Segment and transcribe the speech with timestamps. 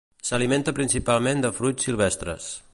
[0.29, 2.53] S'alimenta principalment de fruits silvestres.